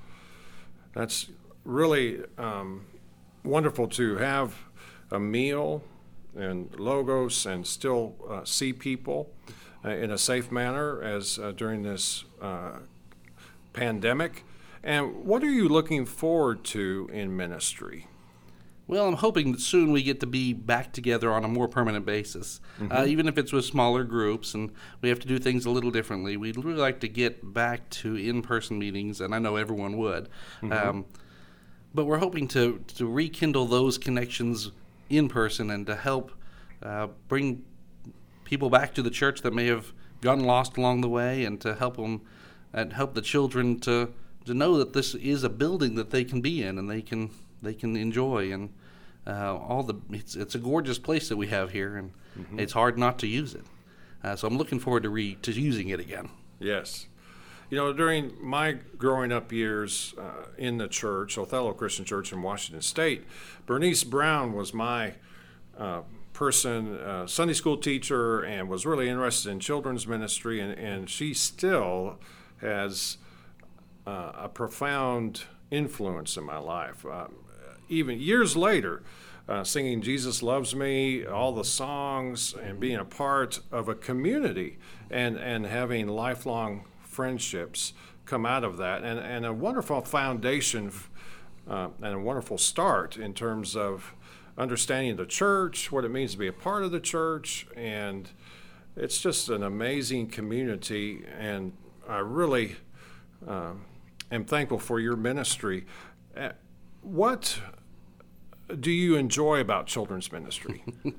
that's 0.94 1.28
really 1.64 2.20
um, 2.36 2.86
wonderful 3.44 3.88
to 3.88 4.16
have 4.16 4.54
a 5.10 5.18
meal 5.18 5.82
and 6.36 6.74
logos 6.78 7.46
and 7.46 7.66
still 7.66 8.14
uh, 8.28 8.44
see 8.44 8.72
people 8.72 9.30
uh, 9.84 9.90
in 9.90 10.10
a 10.10 10.18
safe 10.18 10.50
manner 10.50 11.02
as 11.02 11.38
uh, 11.38 11.52
during 11.52 11.82
this 11.82 12.24
uh, 12.40 12.78
pandemic. 13.72 14.44
And 14.82 15.24
what 15.24 15.42
are 15.42 15.50
you 15.50 15.68
looking 15.68 16.04
forward 16.04 16.64
to 16.64 17.10
in 17.12 17.36
ministry? 17.36 18.06
Well, 18.88 19.06
I'm 19.06 19.16
hoping 19.16 19.52
that 19.52 19.60
soon 19.60 19.92
we 19.92 20.02
get 20.02 20.18
to 20.20 20.26
be 20.26 20.54
back 20.54 20.92
together 20.94 21.30
on 21.30 21.44
a 21.44 21.48
more 21.48 21.68
permanent 21.68 22.06
basis, 22.06 22.60
uh, 22.90 23.04
even 23.06 23.28
if 23.28 23.36
it's 23.36 23.52
with 23.52 23.66
smaller 23.66 24.02
groups 24.02 24.54
and 24.54 24.72
we 25.02 25.10
have 25.10 25.20
to 25.20 25.28
do 25.28 25.38
things 25.38 25.66
a 25.66 25.70
little 25.70 25.90
differently. 25.90 26.36
We'd 26.38 26.56
really 26.56 26.80
like 26.80 26.98
to 27.00 27.08
get 27.08 27.52
back 27.52 27.90
to 27.90 28.16
in 28.16 28.40
person 28.42 28.78
meetings, 28.78 29.20
and 29.20 29.34
I 29.34 29.38
know 29.38 29.56
everyone 29.56 29.98
would. 29.98 30.30
Um, 30.62 31.04
but 31.94 32.06
we're 32.06 32.18
hoping 32.18 32.48
to, 32.48 32.82
to 32.96 33.06
rekindle 33.06 33.66
those 33.66 33.98
connections 33.98 34.72
in 35.10 35.28
person 35.28 35.70
and 35.70 35.86
to 35.86 35.94
help 35.94 36.32
uh, 36.82 37.08
bring 37.28 37.64
people 38.44 38.70
back 38.70 38.94
to 38.94 39.02
the 39.02 39.10
church 39.10 39.42
that 39.42 39.52
may 39.52 39.66
have 39.66 39.92
gotten 40.22 40.44
lost 40.44 40.78
along 40.78 41.02
the 41.02 41.08
way 41.08 41.44
and 41.44 41.60
to 41.60 41.74
help 41.74 41.96
them 41.96 42.22
and 42.72 42.94
help 42.94 43.14
the 43.14 43.22
children 43.22 43.78
to 43.80 44.12
to 44.44 44.54
know 44.54 44.78
that 44.78 44.94
this 44.94 45.14
is 45.14 45.44
a 45.44 45.48
building 45.50 45.94
that 45.94 46.10
they 46.10 46.24
can 46.24 46.40
be 46.40 46.62
in 46.62 46.78
and 46.78 46.88
they 46.88 47.02
can 47.02 47.30
they 47.62 47.74
can 47.74 47.96
enjoy 47.96 48.52
and 48.52 48.72
uh, 49.26 49.56
all 49.56 49.82
the 49.82 49.94
it's 50.10 50.36
it's 50.36 50.54
a 50.54 50.58
gorgeous 50.58 50.98
place 50.98 51.28
that 51.28 51.36
we 51.36 51.48
have 51.48 51.70
here 51.72 51.96
and 51.96 52.12
it's 52.56 52.72
hard 52.72 52.96
not 52.98 53.18
to 53.18 53.26
use 53.26 53.54
it 53.54 53.64
uh, 54.24 54.36
so 54.36 54.46
I'm 54.46 54.56
looking 54.56 54.78
forward 54.78 55.02
to 55.02 55.10
re 55.10 55.34
to 55.42 55.52
using 55.52 55.88
it 55.88 56.00
again 56.00 56.30
Yes. 56.60 57.06
You 57.70 57.76
know, 57.76 57.92
during 57.92 58.32
my 58.40 58.72
growing 58.96 59.30
up 59.30 59.52
years 59.52 60.14
uh, 60.18 60.46
in 60.56 60.78
the 60.78 60.88
church, 60.88 61.36
Othello 61.36 61.72
Christian 61.74 62.04
Church 62.04 62.32
in 62.32 62.42
Washington 62.42 62.80
State, 62.80 63.24
Bernice 63.66 64.04
Brown 64.04 64.54
was 64.54 64.72
my 64.72 65.14
uh, 65.76 66.00
person, 66.32 66.98
uh, 66.98 67.26
Sunday 67.26 67.52
school 67.52 67.76
teacher, 67.76 68.40
and 68.42 68.68
was 68.68 68.86
really 68.86 69.08
interested 69.08 69.50
in 69.50 69.60
children's 69.60 70.06
ministry. 70.06 70.60
And, 70.60 70.72
and 70.78 71.10
she 71.10 71.34
still 71.34 72.18
has 72.62 73.18
uh, 74.06 74.32
a 74.34 74.48
profound 74.48 75.42
influence 75.70 76.38
in 76.38 76.44
my 76.44 76.58
life. 76.58 77.04
Um, 77.04 77.34
even 77.88 78.20
years 78.20 78.56
later, 78.56 79.02
uh, 79.48 79.64
singing 79.64 80.02
Jesus 80.02 80.42
Loves 80.42 80.74
Me, 80.74 81.24
all 81.24 81.52
the 81.52 81.64
songs, 81.64 82.54
and 82.54 82.78
being 82.78 82.96
a 82.96 83.04
part 83.04 83.60
of 83.72 83.88
a 83.88 83.94
community 83.94 84.78
and, 85.10 85.36
and 85.38 85.64
having 85.64 86.06
lifelong 86.06 86.84
friendships 87.02 87.94
come 88.26 88.44
out 88.44 88.62
of 88.62 88.76
that, 88.76 89.02
and, 89.02 89.18
and 89.18 89.46
a 89.46 89.52
wonderful 89.52 90.02
foundation 90.02 90.92
uh, 91.68 91.88
and 92.02 92.14
a 92.14 92.18
wonderful 92.18 92.58
start 92.58 93.16
in 93.16 93.32
terms 93.32 93.74
of 93.74 94.14
understanding 94.58 95.16
the 95.16 95.24
church, 95.24 95.90
what 95.90 96.04
it 96.04 96.10
means 96.10 96.32
to 96.32 96.38
be 96.38 96.46
a 96.46 96.52
part 96.52 96.82
of 96.82 96.90
the 96.90 97.00
church, 97.00 97.66
and 97.74 98.28
it's 98.96 99.20
just 99.20 99.48
an 99.48 99.62
amazing 99.62 100.28
community. 100.28 101.24
And 101.38 101.72
I 102.08 102.18
really 102.18 102.76
um, 103.46 103.84
am 104.30 104.44
thankful 104.44 104.78
for 104.78 105.00
your 105.00 105.16
ministry. 105.16 105.86
Uh, 106.36 106.50
what 107.02 107.60
do 108.80 108.90
you 108.90 109.16
enjoy 109.16 109.60
about 109.60 109.86
children's 109.86 110.30
ministry? 110.32 110.84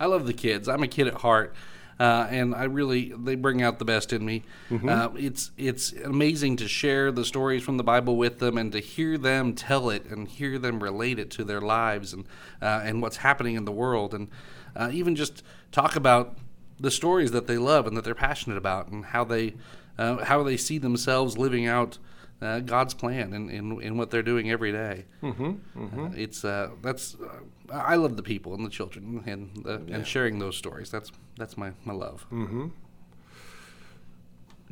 I 0.00 0.06
love 0.06 0.26
the 0.26 0.32
kids. 0.32 0.68
I'm 0.68 0.82
a 0.82 0.88
kid 0.88 1.08
at 1.08 1.14
heart, 1.14 1.54
uh, 1.98 2.26
and 2.30 2.54
I 2.54 2.64
really 2.64 3.12
they 3.16 3.34
bring 3.34 3.62
out 3.62 3.78
the 3.78 3.84
best 3.84 4.12
in 4.12 4.24
me. 4.24 4.42
Uh, 4.88 5.10
it's 5.16 5.50
it's 5.56 5.92
amazing 5.92 6.56
to 6.56 6.68
share 6.68 7.12
the 7.12 7.24
stories 7.24 7.62
from 7.62 7.76
the 7.76 7.84
Bible 7.84 8.16
with 8.16 8.38
them 8.38 8.56
and 8.58 8.72
to 8.72 8.80
hear 8.80 9.18
them 9.18 9.54
tell 9.54 9.90
it 9.90 10.06
and 10.06 10.28
hear 10.28 10.58
them 10.58 10.82
relate 10.82 11.18
it 11.18 11.30
to 11.32 11.44
their 11.44 11.60
lives 11.60 12.12
and 12.12 12.24
uh, 12.62 12.82
and 12.84 13.02
what's 13.02 13.18
happening 13.18 13.54
in 13.54 13.64
the 13.64 13.72
world 13.72 14.14
and 14.14 14.28
uh, 14.76 14.90
even 14.92 15.14
just 15.14 15.42
talk 15.72 15.96
about 15.96 16.36
the 16.80 16.90
stories 16.90 17.30
that 17.30 17.46
they 17.46 17.58
love 17.58 17.86
and 17.86 17.96
that 17.96 18.04
they're 18.04 18.14
passionate 18.14 18.58
about 18.58 18.88
and 18.88 19.06
how 19.06 19.24
they 19.24 19.54
uh, 19.98 20.24
how 20.24 20.42
they 20.42 20.56
see 20.56 20.78
themselves 20.78 21.38
living 21.38 21.66
out 21.66 21.98
uh, 22.44 22.60
God's 22.60 22.94
plan 22.94 23.32
in, 23.32 23.48
in, 23.50 23.80
in 23.80 23.96
what 23.96 24.10
they're 24.10 24.22
doing 24.22 24.50
every 24.50 24.72
day. 24.72 25.04
Mm-hmm, 25.22 25.44
mm-hmm. 25.44 26.04
Uh, 26.04 26.10
it's 26.14 26.44
uh, 26.44 26.70
that's 26.82 27.16
uh, 27.16 27.72
I 27.72 27.96
love 27.96 28.16
the 28.16 28.22
people 28.22 28.54
and 28.54 28.64
the 28.64 28.70
children 28.70 29.22
and 29.26 29.64
yeah. 29.64 29.96
and 29.96 30.06
sharing 30.06 30.38
those 30.38 30.56
stories. 30.56 30.90
That's 30.90 31.10
that's 31.36 31.56
my 31.56 31.72
my 31.84 31.94
love. 31.94 32.26
Mm-hmm. 32.32 32.68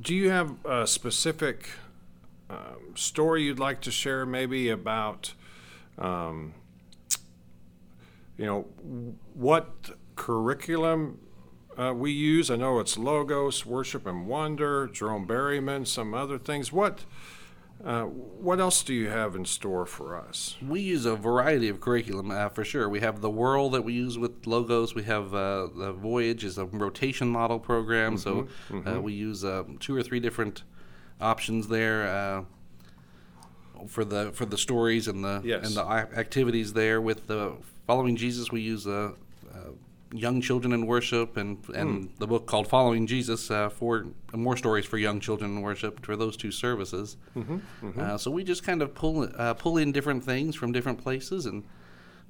Do 0.01 0.15
you 0.15 0.31
have 0.31 0.55
a 0.65 0.87
specific 0.87 1.69
um, 2.51 2.95
story 2.95 3.45
you'd 3.45 3.59
like 3.59 3.81
to 3.83 3.91
share, 3.91 4.27
maybe 4.27 4.69
about? 4.69 5.35
Um, 5.99 6.55
you 8.39 8.47
know 8.47 8.63
what 9.35 9.91
curriculum 10.17 11.19
uh, 11.77 11.93
we 11.95 12.13
use. 12.13 12.51
I 12.51 12.57
know 12.57 12.81
it's 12.81 12.99
Logos, 12.99 13.65
Worship 13.65 14.07
and 14.07 14.27
Wonder, 14.27 14.89
Jerome 14.89 15.27
Berryman, 15.27 15.87
some 15.87 16.15
other 16.15 16.39
things. 16.39 16.73
What 16.73 17.05
uh, 17.85 18.05
what 18.05 18.61
else 18.61 18.83
do 18.83 18.95
you 18.95 19.09
have 19.09 19.35
in 19.35 19.45
store 19.45 19.87
for 19.87 20.17
us? 20.17 20.57
We 20.67 20.81
use 20.81 21.05
a 21.05 21.17
variety 21.17 21.69
of 21.69 21.81
curriculum 21.81 22.31
uh, 22.31 22.49
for 22.49 22.65
sure. 22.65 22.89
We 22.89 23.01
have 23.01 23.21
the 23.21 23.31
Whirl 23.31 23.71
that 23.71 23.83
we 23.83 23.93
use 23.93 24.19
with 24.19 24.47
Logos. 24.47 24.95
We 24.95 25.03
have 25.05 25.35
uh, 25.35 25.69
the 25.77 25.93
Voyage 25.93 26.45
is 26.45 26.59
a 26.59 26.67
rotation 26.67 27.29
model 27.29 27.59
program, 27.59 28.17
mm-hmm, 28.17 28.21
so 28.21 28.49
uh, 28.71 28.73
mm-hmm. 28.73 29.03
we 29.03 29.15
use 29.15 29.45
uh, 29.45 29.65
two 29.81 29.97
or 29.97 30.03
three 30.03 30.21
different 30.21 30.63
options 31.21 31.69
there 31.69 32.45
for 33.89 34.05
the 34.05 34.31
for 34.33 34.47
the 34.47 34.59
stories 34.59 35.09
and 35.09 35.25
the 35.25 35.43
yes. 35.45 35.67
and 35.67 35.77
the 35.77 35.83
activities 35.85 36.73
there. 36.73 37.01
With 37.01 37.27
the 37.27 37.55
Following 37.89 38.15
Jesus, 38.15 38.53
we 38.53 38.61
use 38.61 38.87
a 38.87 39.15
young 40.13 40.41
children 40.41 40.73
in 40.73 40.87
worship 40.87 41.37
and 41.37 41.59
and 41.75 42.09
mm. 42.09 42.19
the 42.19 42.27
book 42.27 42.47
called 42.47 42.69
Following 42.69 43.07
Jesus 43.07 43.51
uh, 43.51 43.69
for 43.69 44.07
more 44.33 44.57
stories 44.57 44.85
for 44.85 44.99
young 44.99 45.21
children 45.21 45.57
in 45.57 45.63
worship 45.63 46.05
for 46.05 46.17
those 46.17 46.37
two 46.37 46.51
services. 46.51 47.17
Mm-hmm, 47.37 47.55
mm-hmm. 47.83 48.01
Uh, 48.01 48.19
so 48.19 48.31
we 48.31 48.45
just 48.45 48.63
kind 48.63 48.83
of 48.83 48.95
pull 48.95 49.29
uh, 49.37 49.55
pull 49.55 49.77
in 49.77 49.93
different 49.93 50.25
things 50.25 50.55
from 50.55 50.73
different 50.73 51.03
places 51.03 51.47
and 51.47 51.65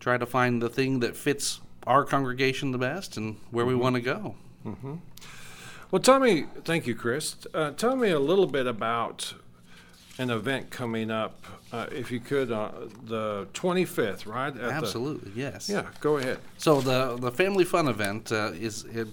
try 0.01 0.17
to 0.17 0.27
find 0.27 0.63
the 0.63 0.69
thing 0.69 1.01
that 1.01 1.17
fits 1.17 1.61
our 1.87 2.05
congregation 2.05 2.73
the 2.73 2.79
best 2.79 3.17
and 3.17 3.39
where 3.51 3.65
mm-hmm. 3.65 3.77
we 3.77 3.81
want 3.81 3.97
to 3.97 4.03
go. 4.03 4.37
Mm-hmm. 4.65 4.95
Well, 5.91 6.01
tell 6.01 6.21
me, 6.21 6.47
thank 6.65 6.87
you, 6.87 6.95
Chris. 6.95 7.37
Uh, 7.53 7.73
tell 7.73 7.97
me 7.97 8.09
a 8.11 8.19
little 8.19 8.47
bit 8.47 8.67
about 8.67 9.35
an 10.19 10.31
event 10.31 10.71
coming 10.71 11.11
up, 11.11 11.45
uh, 11.73 11.87
if 11.91 12.11
you 12.11 12.21
could, 12.21 12.53
uh, 12.53 12.71
the 13.05 13.47
25th, 13.55 14.27
right? 14.27 14.55
At 14.57 14.71
Absolutely, 14.71 15.31
the, 15.31 15.41
yes. 15.41 15.69
Yeah, 15.69 15.87
go 16.01 16.19
ahead. 16.19 16.39
So 16.59 16.81
the 16.81 17.17
the 17.17 17.31
family 17.31 17.65
fun 17.65 17.89
event 17.89 18.31
uh, 18.31 18.53
is 18.55 18.85
it, 18.85 19.09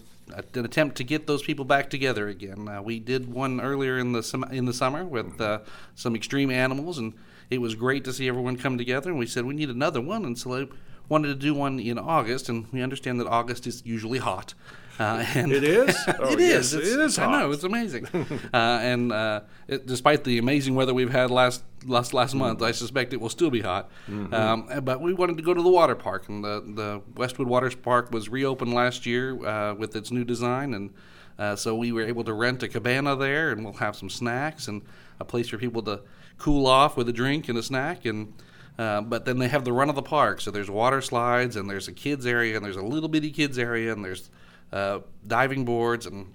an 0.54 0.66
attempt 0.66 0.98
to 0.98 1.04
get 1.04 1.26
those 1.26 1.42
people 1.42 1.66
back 1.66 1.90
together 1.90 2.28
again. 2.28 2.68
Uh, 2.68 2.82
we 2.82 3.00
did 3.00 3.32
one 3.32 3.62
earlier 3.62 3.98
in 3.98 4.12
the 4.12 4.48
in 4.52 4.66
the 4.66 4.74
summer 4.74 5.06
with 5.06 5.40
uh, 5.40 5.60
some 5.96 6.16
extreme 6.16 6.52
animals, 6.52 6.98
and 6.98 7.14
it 7.50 7.60
was 7.60 7.76
great 7.76 8.04
to 8.04 8.14
see 8.14 8.28
everyone 8.28 8.58
come 8.58 8.78
together. 8.78 9.10
And 9.10 9.20
we 9.20 9.26
said 9.26 9.46
we 9.46 9.56
need 9.56 9.70
another 9.70 10.02
one, 10.02 10.26
and 10.26 10.38
so 10.38 10.54
I 10.62 10.68
wanted 11.08 11.30
to 11.30 11.36
do 11.36 11.54
one 11.54 11.80
in 11.80 11.98
August, 11.98 12.50
and 12.50 12.68
we 12.72 12.82
understand 12.82 13.20
that 13.20 13.28
August 13.28 13.66
is 13.66 13.82
usually 13.86 14.20
hot. 14.20 14.54
Uh, 15.00 15.26
and 15.34 15.52
it 15.52 15.64
is. 15.64 15.96
Oh, 16.20 16.34
it 16.34 16.40
is. 16.42 16.74
Yes, 16.74 16.74
it 16.74 17.00
is. 17.00 17.16
Hot. 17.16 17.30
I 17.30 17.40
know 17.40 17.52
it's 17.52 17.64
amazing. 17.64 18.08
uh, 18.54 18.58
and 18.58 19.12
uh, 19.12 19.42
it, 19.68 19.86
despite 19.86 20.26
the 20.26 20.38
amazing 20.38 20.76
weather 20.76 20.94
we've 20.94 21.12
had 21.12 21.32
last 21.32 21.64
last 21.86 22.14
last 22.14 22.36
mm 22.36 22.40
month, 22.40 22.62
I 22.62 22.72
suspect 22.72 23.14
it 23.14 23.22
will 23.22 23.30
still 23.30 23.50
be 23.50 23.62
hot. 23.62 23.90
Mm-hmm. 24.10 24.34
Um, 24.34 24.84
but 24.84 25.00
we 25.00 25.14
wanted 25.14 25.38
to 25.38 25.44
go 25.44 25.54
to 25.54 25.62
the 25.62 25.70
water 25.70 25.96
park, 25.96 26.28
and 26.28 26.44
the 26.44 26.62
the 26.62 27.02
Westwood 27.16 27.48
Waters 27.48 27.76
Park 27.76 28.12
was 28.12 28.28
reopened 28.28 28.74
last 28.74 29.06
year 29.06 29.46
uh, 29.46 29.74
with 29.76 29.96
its 29.96 30.12
new 30.12 30.26
design, 30.26 30.74
and 30.74 30.94
uh, 31.38 31.56
so 31.56 31.76
we 31.76 31.94
were 31.94 32.04
able 32.04 32.26
to 32.26 32.34
rent 32.34 32.62
a 32.64 32.68
cabana 32.68 33.16
there, 33.16 33.52
and 33.52 33.64
we'll 33.64 33.74
have 33.74 33.96
some 33.96 34.10
snacks 34.10 34.68
and 34.68 34.82
a 35.22 35.26
place 35.26 35.48
for 35.48 35.58
people 35.58 35.82
to 35.84 36.02
cool 36.38 36.68
off 36.68 36.98
with 36.98 37.08
a 37.08 37.14
drink 37.14 37.48
and 37.48 37.58
a 37.58 37.64
snack 37.64 38.06
and. 38.06 38.34
Uh, 38.78 39.02
but 39.02 39.26
then 39.26 39.40
they 39.40 39.50
have 39.50 39.66
the 39.66 39.74
run 39.74 39.90
of 39.90 39.96
the 39.96 40.02
park, 40.02 40.40
so 40.40 40.52
there's 40.52 40.70
water 40.70 41.02
slides 41.02 41.58
and 41.58 41.70
there's 41.70 41.90
a 41.90 41.92
kids 41.92 42.26
area 42.26 42.56
and 42.56 42.64
there's 42.64 42.78
a 42.78 42.82
little 42.82 43.10
bitty 43.10 43.30
kids 43.30 43.60
area 43.60 43.92
and 43.92 44.06
there's 44.06 44.30
uh, 44.72 45.00
diving 45.26 45.66
boards 45.66 46.06
and 46.06 46.34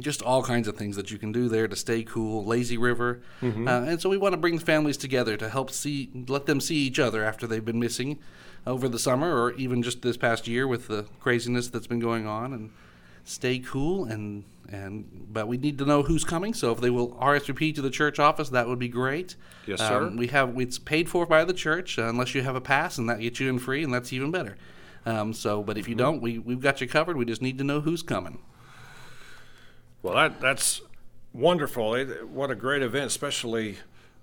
just 0.00 0.22
all 0.22 0.42
kinds 0.42 0.68
of 0.68 0.76
things 0.76 0.96
that 0.96 1.10
you 1.10 1.18
can 1.18 1.32
do 1.32 1.48
there 1.48 1.66
to 1.66 1.76
stay 1.76 2.02
cool. 2.02 2.44
Lazy 2.44 2.76
river, 2.76 3.22
mm-hmm. 3.40 3.66
uh, 3.66 3.80
and 3.82 4.00
so 4.00 4.08
we 4.08 4.16
want 4.16 4.32
to 4.32 4.36
bring 4.36 4.58
families 4.58 4.96
together 4.96 5.36
to 5.36 5.48
help 5.48 5.70
see, 5.70 6.10
let 6.28 6.46
them 6.46 6.60
see 6.60 6.76
each 6.76 6.98
other 6.98 7.24
after 7.24 7.46
they've 7.46 7.64
been 7.64 7.80
missing 7.80 8.18
over 8.66 8.88
the 8.88 8.98
summer 8.98 9.40
or 9.40 9.52
even 9.52 9.82
just 9.82 10.02
this 10.02 10.16
past 10.16 10.46
year 10.46 10.66
with 10.66 10.88
the 10.88 11.04
craziness 11.20 11.68
that's 11.68 11.86
been 11.86 12.00
going 12.00 12.26
on, 12.26 12.52
and 12.52 12.70
stay 13.24 13.58
cool 13.58 14.04
and 14.04 14.44
and 14.68 15.28
but 15.32 15.48
we 15.48 15.56
need 15.56 15.78
to 15.78 15.84
know 15.84 16.02
who's 16.02 16.24
coming. 16.24 16.52
So 16.54 16.72
if 16.72 16.80
they 16.80 16.90
will 16.90 17.10
RSVP 17.12 17.74
to 17.76 17.82
the 17.82 17.90
church 17.90 18.18
office, 18.18 18.48
that 18.50 18.66
would 18.66 18.78
be 18.78 18.88
great. 18.88 19.36
Yes, 19.66 19.78
sir. 19.78 20.02
Um, 20.08 20.16
we 20.16 20.28
have 20.28 20.58
it's 20.60 20.78
paid 20.78 21.08
for 21.08 21.26
by 21.26 21.44
the 21.44 21.54
church 21.54 21.98
uh, 21.98 22.08
unless 22.08 22.34
you 22.34 22.42
have 22.42 22.56
a 22.56 22.60
pass, 22.60 22.98
and 22.98 23.08
that 23.08 23.20
gets 23.20 23.40
you 23.40 23.48
in 23.48 23.58
free, 23.58 23.84
and 23.84 23.92
that's 23.92 24.12
even 24.12 24.30
better. 24.30 24.56
Um, 25.06 25.32
so, 25.32 25.62
but 25.62 25.78
if 25.78 25.88
you 25.88 25.94
mm-hmm. 25.94 26.04
don't, 26.04 26.20
we 26.20 26.38
we've 26.38 26.60
got 26.60 26.80
you 26.80 26.88
covered. 26.88 27.16
We 27.16 27.24
just 27.24 27.40
need 27.40 27.56
to 27.58 27.64
know 27.64 27.80
who's 27.80 28.02
coming. 28.02 28.40
Well, 30.02 30.14
that 30.14 30.40
that's 30.40 30.82
wonderful. 31.32 31.94
It, 31.94 32.28
what 32.28 32.50
a 32.50 32.54
great 32.54 32.82
event, 32.82 33.06
especially 33.06 33.78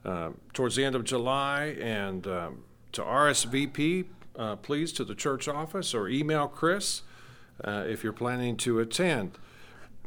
uh, 0.05 0.31
towards 0.53 0.75
the 0.75 0.83
end 0.83 0.95
of 0.95 1.05
July. 1.05 1.77
And 1.79 2.27
um, 2.27 2.63
to 2.91 3.01
RSVP, 3.01 4.05
uh, 4.37 4.57
please 4.57 4.91
to 4.93 5.05
the 5.05 5.15
church 5.15 5.47
office 5.47 5.93
or 5.93 6.09
email 6.09 6.47
Chris 6.47 7.03
uh, 7.63 7.85
if 7.87 8.03
you're 8.03 8.13
planning 8.13 8.57
to 8.57 8.79
attend. 8.79 9.37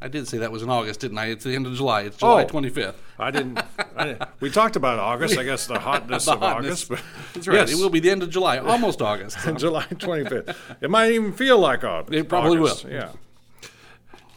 I 0.01 0.09
did 0.09 0.29
say 0.29 0.39
that 0.39 0.53
was 0.53 0.63
in 0.63 0.69
August, 0.69 1.01
didn't 1.01 1.17
I? 1.17 1.27
It's 1.27 1.45
the 1.45 1.55
end 1.55 1.67
of 1.67 1.75
July. 1.75 2.03
It's 2.03 2.19
July 2.19 2.43
oh, 2.43 2.47
25th. 2.47 2.95
I 3.19 3.31
didn't, 3.31 3.59
I 3.97 4.05
didn't, 4.05 4.23
We 4.41 4.51
talked 4.51 4.77
about 4.77 4.99
August. 4.99 5.39
I 5.39 5.45
guess 5.45 5.67
the 5.67 5.79
hotness 5.79 6.25
the 6.27 6.33
of 6.33 6.41
hotness. 6.41 6.85
August. 6.85 6.89
But 6.91 7.03
That's 7.33 7.49
right. 7.49 7.55
Yes. 7.57 7.73
It 7.73 7.77
will 7.77 7.89
be 7.89 8.01
the 8.01 8.11
end 8.11 8.23
of 8.23 8.29
July, 8.29 8.59
almost 8.59 9.01
August. 9.01 9.39
July 9.57 9.85
25th. 9.85 10.55
It 10.83 10.91
might 10.91 11.13
even 11.13 11.33
feel 11.33 11.59
like 11.59 11.83
August. 11.83 12.13
It 12.13 12.29
probably 12.29 12.59
August. 12.59 12.85
will. 12.85 12.93
Yeah. 12.93 13.13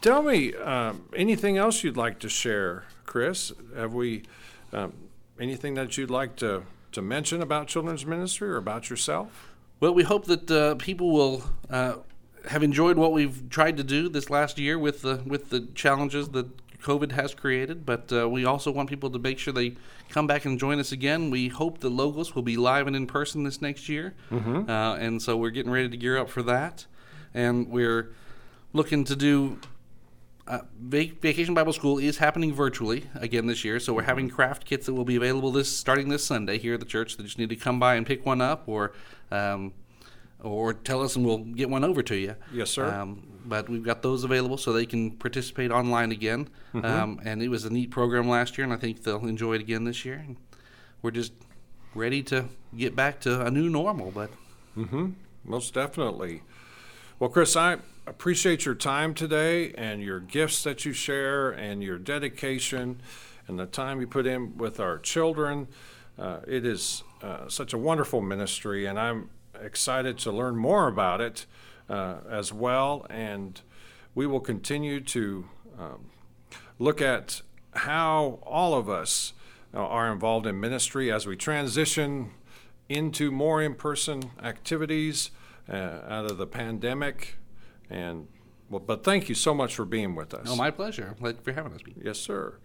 Tell 0.01 0.23
me 0.23 0.55
um, 0.55 1.09
anything 1.13 1.57
else 1.57 1.83
you'd 1.83 1.97
like 1.97 2.19
to 2.19 2.29
share, 2.29 2.85
Chris. 3.05 3.51
Have 3.75 3.93
we 3.93 4.23
um, 4.71 4.93
anything 5.39 5.73
that 5.73 5.97
you'd 5.97 6.09
like 6.09 6.37
to 6.37 6.63
to 6.93 7.01
mention 7.01 7.41
about 7.41 7.67
children's 7.67 8.05
ministry 8.05 8.49
or 8.49 8.55
about 8.55 8.89
yourself? 8.89 9.49
Well, 9.81 9.93
we 9.93 10.03
hope 10.03 10.25
that 10.25 10.49
uh, 10.49 10.75
people 10.75 11.11
will. 11.11 11.43
Uh, 11.69 11.95
have 12.47 12.63
enjoyed 12.63 12.97
what 12.97 13.11
we've 13.11 13.49
tried 13.49 13.77
to 13.77 13.83
do 13.83 14.09
this 14.09 14.29
last 14.29 14.57
year 14.57 14.79
with 14.79 15.01
the 15.01 15.21
with 15.25 15.49
the 15.49 15.61
challenges 15.75 16.29
that 16.29 16.47
COVID 16.81 17.11
has 17.11 17.33
created, 17.33 17.85
but 17.85 18.11
uh, 18.11 18.29
we 18.29 18.45
also 18.45 18.71
want 18.71 18.89
people 18.89 19.09
to 19.09 19.19
make 19.19 19.37
sure 19.37 19.53
they 19.53 19.75
come 20.09 20.27
back 20.27 20.45
and 20.45 20.57
join 20.57 20.79
us 20.79 20.91
again. 20.91 21.29
We 21.29 21.49
hope 21.49 21.79
the 21.79 21.89
Logos 21.89 22.35
will 22.35 22.41
be 22.41 22.55
live 22.55 22.87
and 22.87 22.95
in 22.95 23.05
person 23.05 23.43
this 23.43 23.61
next 23.61 23.89
year, 23.89 24.15
mm-hmm. 24.31 24.69
uh, 24.69 24.95
and 24.95 25.21
so 25.21 25.35
we're 25.35 25.49
getting 25.49 25.71
ready 25.71 25.89
to 25.89 25.97
gear 25.97 26.17
up 26.17 26.29
for 26.29 26.41
that. 26.43 26.85
And 27.33 27.69
we're 27.69 28.13
looking 28.73 29.03
to 29.03 29.15
do 29.15 29.59
uh, 30.47 30.61
Vacation 30.79 31.53
Bible 31.53 31.73
School 31.73 31.99
is 31.99 32.17
happening 32.17 32.53
virtually 32.53 33.05
again 33.13 33.45
this 33.45 33.63
year, 33.63 33.79
so 33.79 33.93
we're 33.93 34.03
having 34.03 34.29
craft 34.29 34.65
kits 34.65 34.85
that 34.87 34.93
will 34.93 35.05
be 35.05 35.15
available 35.15 35.51
this 35.51 35.75
starting 35.75 36.09
this 36.09 36.25
Sunday 36.25 36.57
here 36.57 36.73
at 36.73 36.79
the 36.79 36.85
church. 36.85 37.17
They 37.17 37.23
just 37.23 37.37
need 37.37 37.49
to 37.49 37.55
come 37.55 37.79
by 37.79 37.95
and 37.95 38.05
pick 38.05 38.25
one 38.25 38.41
up, 38.41 38.63
or 38.67 38.93
um, 39.31 39.73
or 40.41 40.73
tell 40.73 41.01
us 41.01 41.15
and 41.15 41.25
we'll 41.25 41.39
get 41.39 41.69
one 41.69 41.83
over 41.83 42.01
to 42.03 42.15
you. 42.15 42.35
Yes, 42.53 42.69
sir. 42.69 42.85
Um, 42.85 43.23
but 43.45 43.67
we've 43.67 43.83
got 43.83 44.01
those 44.01 44.23
available 44.23 44.57
so 44.57 44.71
they 44.71 44.85
can 44.85 45.11
participate 45.11 45.71
online 45.71 46.11
again. 46.11 46.49
Mm-hmm. 46.73 46.85
Um, 46.85 47.21
and 47.23 47.41
it 47.41 47.49
was 47.49 47.65
a 47.65 47.69
neat 47.69 47.91
program 47.91 48.29
last 48.29 48.57
year, 48.57 48.65
and 48.65 48.73
I 48.73 48.77
think 48.77 49.03
they'll 49.03 49.25
enjoy 49.25 49.55
it 49.55 49.61
again 49.61 49.83
this 49.83 50.05
year. 50.05 50.15
And 50.25 50.37
we're 51.01 51.11
just 51.11 51.33
ready 51.95 52.21
to 52.23 52.45
get 52.77 52.95
back 52.95 53.19
to 53.21 53.45
a 53.45 53.51
new 53.51 53.69
normal. 53.69 54.11
But 54.11 54.29
mm-hmm. 54.77 55.11
most 55.43 55.73
definitely. 55.73 56.43
Well, 57.17 57.29
Chris, 57.29 57.55
I 57.55 57.77
appreciate 58.07 58.65
your 58.65 58.75
time 58.75 59.13
today 59.13 59.73
and 59.73 60.01
your 60.01 60.19
gifts 60.19 60.63
that 60.63 60.85
you 60.85 60.93
share 60.93 61.49
and 61.49 61.83
your 61.83 61.97
dedication 61.97 63.01
and 63.47 63.59
the 63.59 63.65
time 63.65 63.99
you 63.99 64.07
put 64.07 64.25
in 64.25 64.57
with 64.57 64.79
our 64.79 64.99
children. 64.99 65.67
Uh, 66.17 66.39
it 66.47 66.65
is 66.65 67.03
uh, 67.21 67.47
such 67.47 67.73
a 67.73 67.77
wonderful 67.77 68.21
ministry, 68.21 68.85
and 68.85 68.99
I'm 68.99 69.29
excited 69.61 70.17
to 70.19 70.31
learn 70.31 70.55
more 70.55 70.87
about 70.87 71.21
it 71.21 71.45
uh, 71.89 72.17
as 72.29 72.53
well. 72.53 73.05
And 73.09 73.59
we 74.15 74.27
will 74.27 74.39
continue 74.39 74.99
to 75.01 75.45
um, 75.77 76.09
look 76.77 77.01
at 77.01 77.41
how 77.73 78.39
all 78.43 78.73
of 78.73 78.89
us 78.89 79.33
uh, 79.73 79.77
are 79.77 80.11
involved 80.11 80.47
in 80.47 80.59
ministry 80.59 81.11
as 81.11 81.27
we 81.27 81.35
transition 81.35 82.31
into 82.87 83.31
more 83.31 83.61
in 83.61 83.75
person 83.75 84.31
activities 84.41 85.31
uh, 85.71 85.99
out 86.07 86.25
of 86.29 86.37
the 86.37 86.47
pandemic. 86.47 87.37
And 87.89 88.27
well, 88.69 88.79
but 88.79 89.03
thank 89.03 89.29
you 89.29 89.35
so 89.35 89.53
much 89.53 89.75
for 89.75 89.85
being 89.85 90.15
with 90.15 90.33
us. 90.33 90.47
Oh, 90.49 90.55
my 90.55 90.71
pleasure. 90.71 91.15
For 91.19 91.53
having 91.53 91.73
us. 91.73 91.81
Yes, 92.03 92.19
sir. 92.19 92.59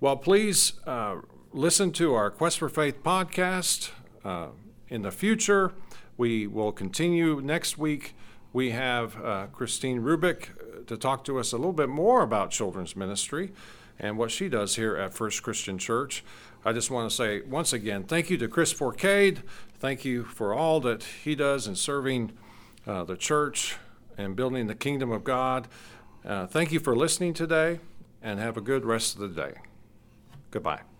Well, 0.00 0.16
please 0.16 0.74
uh, 0.86 1.16
listen 1.52 1.92
to 1.92 2.14
our 2.14 2.30
Quest 2.30 2.58
for 2.58 2.68
Faith 2.68 3.02
podcast 3.02 3.90
uh, 4.24 4.48
in 4.88 5.02
the 5.02 5.12
future. 5.12 5.72
We 6.16 6.46
will 6.46 6.72
continue 6.72 7.40
next 7.40 7.78
week. 7.78 8.14
We 8.52 8.70
have 8.70 9.22
uh, 9.22 9.46
Christine 9.46 10.02
Rubik 10.02 10.50
uh, 10.50 10.84
to 10.86 10.96
talk 10.96 11.24
to 11.24 11.38
us 11.38 11.52
a 11.52 11.56
little 11.56 11.72
bit 11.72 11.88
more 11.88 12.22
about 12.22 12.50
children's 12.50 12.94
ministry. 12.96 13.52
and 13.98 14.18
what 14.18 14.30
she 14.30 14.48
does 14.48 14.76
here 14.76 14.96
at 14.96 15.14
First 15.14 15.42
Christian 15.42 15.78
Church. 15.78 16.24
I 16.64 16.72
just 16.72 16.90
want 16.90 17.10
to 17.10 17.16
say 17.16 17.40
once 17.42 17.72
again, 17.72 18.04
thank 18.04 18.30
you 18.30 18.36
to 18.38 18.48
Chris 18.48 18.72
Forcade. 18.72 19.42
Thank 19.78 20.04
you 20.04 20.24
for 20.24 20.52
all 20.54 20.80
that 20.80 21.02
he 21.24 21.34
does 21.34 21.66
in 21.66 21.76
serving 21.76 22.32
uh, 22.86 23.04
the 23.04 23.16
church 23.16 23.76
and 24.18 24.36
building 24.36 24.66
the 24.66 24.74
kingdom 24.74 25.10
of 25.10 25.24
God. 25.24 25.68
Uh, 26.24 26.46
thank 26.46 26.70
you 26.72 26.78
for 26.78 26.94
listening 26.94 27.34
today, 27.34 27.80
and 28.22 28.38
have 28.38 28.56
a 28.56 28.60
good 28.60 28.84
rest 28.84 29.14
of 29.14 29.20
the 29.20 29.28
day. 29.28 29.54
Goodbye. 30.50 30.91